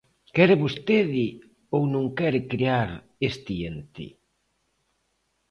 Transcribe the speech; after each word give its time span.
¿Quere 0.35 0.55
vostede 0.63 1.27
ou 1.75 1.81
non 1.93 2.05
quere 2.17 2.41
crear 2.51 2.89
este 3.29 3.53
ente? 3.71 4.05